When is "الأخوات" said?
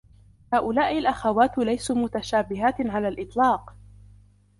0.99-1.57